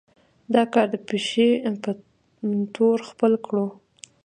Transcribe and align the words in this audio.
دا 0.53 0.63
کار 0.73 0.87
د 0.93 0.95
پيشې 1.07 1.49
پۀ 1.83 1.91
طور 2.75 2.99
خپل 3.09 3.31
کړو 3.45 3.67